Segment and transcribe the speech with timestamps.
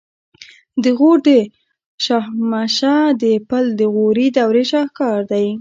[0.83, 1.29] د غور د
[2.05, 5.47] شاهمشه د پل د غوري دورې شاهکار دی